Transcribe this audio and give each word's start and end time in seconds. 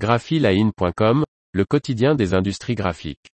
graphiline.com, 0.00 1.24
le 1.52 1.64
quotidien 1.66 2.14
des 2.14 2.32
industries 2.32 2.74
graphiques. 2.74 3.28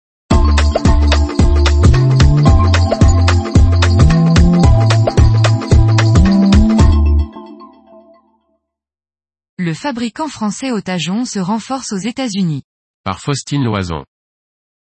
Le 9.59 9.73
fabricant 9.75 10.27
français 10.27 10.71
Otajon 10.71 11.25
se 11.25 11.37
renforce 11.37 11.93
aux 11.93 11.97
États-Unis. 11.97 12.63
Par 13.03 13.21
Faustine 13.21 13.63
Loison. 13.63 14.03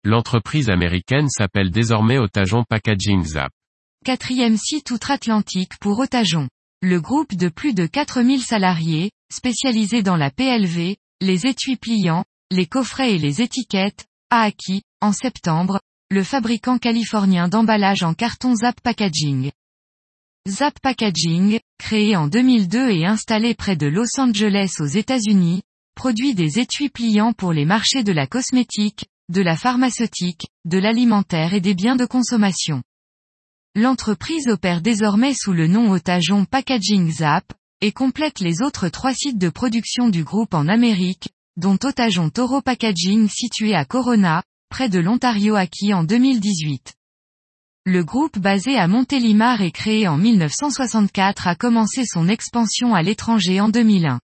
L'entreprise 0.04 0.70
américaine 0.70 1.28
s'appelle 1.28 1.70
désormais 1.70 2.16
Otajon 2.16 2.64
Packaging 2.66 3.24
Zap. 3.24 3.50
Quatrième 4.06 4.56
site 4.56 4.90
outre-Atlantique 4.90 5.78
pour 5.80 5.98
Otajon. 5.98 6.48
Le 6.80 6.98
groupe 6.98 7.34
de 7.34 7.50
plus 7.50 7.74
de 7.74 7.84
4000 7.84 8.40
salariés, 8.40 9.10
spécialisé 9.30 10.02
dans 10.02 10.16
la 10.16 10.30
PLV, 10.30 10.96
les 11.20 11.46
étuis 11.46 11.76
pliants, 11.76 12.24
les 12.50 12.66
coffrets 12.66 13.14
et 13.14 13.18
les 13.18 13.42
étiquettes, 13.42 14.06
a 14.30 14.42
acquis, 14.42 14.82
en 15.00 15.12
septembre, 15.12 15.80
le 16.10 16.22
fabricant 16.22 16.78
californien 16.78 17.48
d'emballage 17.48 18.02
en 18.02 18.14
carton 18.14 18.54
Zap 18.54 18.80
Packaging. 18.80 19.50
Zap 20.48 20.78
Packaging, 20.80 21.60
créé 21.78 22.16
en 22.16 22.28
2002 22.28 22.90
et 22.90 23.04
installé 23.04 23.54
près 23.54 23.76
de 23.76 23.86
Los 23.86 24.18
Angeles 24.18 24.76
aux 24.78 24.86
États-Unis, 24.86 25.62
produit 25.94 26.34
des 26.34 26.60
étuis 26.60 26.88
pliants 26.88 27.32
pour 27.32 27.52
les 27.52 27.64
marchés 27.64 28.04
de 28.04 28.12
la 28.12 28.26
cosmétique, 28.26 29.06
de 29.28 29.42
la 29.42 29.56
pharmaceutique, 29.56 30.46
de 30.64 30.78
l'alimentaire 30.78 31.52
et 31.52 31.60
des 31.60 31.74
biens 31.74 31.96
de 31.96 32.06
consommation. 32.06 32.82
L'entreprise 33.74 34.48
opère 34.48 34.80
désormais 34.80 35.34
sous 35.34 35.52
le 35.52 35.66
nom 35.66 35.90
Otajon 35.90 36.44
Packaging 36.44 37.10
Zap, 37.10 37.52
et 37.80 37.92
complète 37.92 38.40
les 38.40 38.60
autres 38.62 38.88
trois 38.88 39.14
sites 39.14 39.38
de 39.38 39.50
production 39.50 40.08
du 40.08 40.24
groupe 40.24 40.54
en 40.54 40.66
Amérique, 40.66 41.28
dont 41.56 41.78
Otajon 41.82 42.30
Toro 42.30 42.60
Packaging 42.60 43.28
situé 43.28 43.74
à 43.74 43.84
Corona, 43.84 44.42
près 44.68 44.88
de 44.88 44.98
l'Ontario 44.98 45.54
acquis 45.54 45.94
en 45.94 46.04
2018. 46.04 46.94
Le 47.84 48.04
groupe 48.04 48.38
basé 48.38 48.76
à 48.76 48.86
Montélimar 48.86 49.62
et 49.62 49.70
créé 49.70 50.08
en 50.08 50.18
1964 50.18 51.46
a 51.46 51.54
commencé 51.54 52.04
son 52.04 52.28
expansion 52.28 52.94
à 52.94 53.02
l'étranger 53.02 53.60
en 53.60 53.68
2001. 53.68 54.20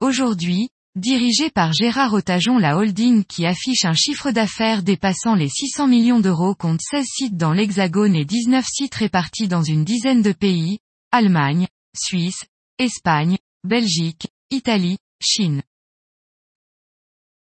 Aujourd'hui, 0.00 0.68
dirigé 0.96 1.50
par 1.50 1.72
Gérard 1.72 2.14
Otajon 2.14 2.58
la 2.58 2.76
holding 2.76 3.24
qui 3.24 3.44
affiche 3.44 3.84
un 3.84 3.94
chiffre 3.94 4.30
d'affaires 4.30 4.82
dépassant 4.82 5.34
les 5.34 5.48
600 5.48 5.88
millions 5.88 6.20
d'euros 6.20 6.54
compte 6.54 6.80
16 6.80 7.04
sites 7.04 7.36
dans 7.36 7.52
l'Hexagone 7.52 8.14
et 8.14 8.24
19 8.24 8.64
sites 8.64 8.94
répartis 8.94 9.48
dans 9.48 9.62
une 9.62 9.84
dizaine 9.84 10.22
de 10.22 10.32
pays, 10.32 10.78
Allemagne, 11.10 11.66
Suisse, 11.96 12.44
Espagne, 12.80 13.38
Belgique, 13.62 14.26
Italie, 14.50 14.98
Chine. 15.22 15.62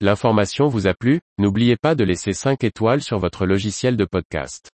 L'information 0.00 0.68
vous 0.68 0.86
a 0.86 0.94
plu, 0.94 1.20
n'oubliez 1.38 1.76
pas 1.76 1.96
de 1.96 2.04
laisser 2.04 2.32
5 2.32 2.62
étoiles 2.62 3.02
sur 3.02 3.18
votre 3.18 3.44
logiciel 3.44 3.96
de 3.96 4.04
podcast. 4.04 4.70